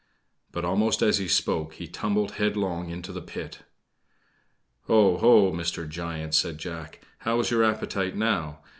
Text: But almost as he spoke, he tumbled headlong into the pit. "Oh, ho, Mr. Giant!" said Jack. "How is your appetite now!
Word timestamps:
But 0.51 0.65
almost 0.65 1.03
as 1.03 1.19
he 1.19 1.27
spoke, 1.27 1.75
he 1.75 1.87
tumbled 1.87 2.31
headlong 2.31 2.89
into 2.89 3.11
the 3.13 3.21
pit. 3.21 3.59
"Oh, 4.89 5.17
ho, 5.19 5.51
Mr. 5.51 5.87
Giant!" 5.87 6.33
said 6.33 6.57
Jack. 6.57 7.01
"How 7.19 7.37
is 7.39 7.51
your 7.51 7.63
appetite 7.63 8.15
now! 8.15 8.63